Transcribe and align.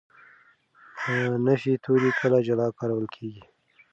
نفي 1.45 1.71
توري 1.83 2.11
کله 2.19 2.37
جلا 2.47 2.67
کارول 2.79 3.05
کېږي. 3.15 3.43